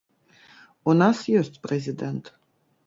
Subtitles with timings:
[0.93, 2.37] У нас ёсць прэзідэнт.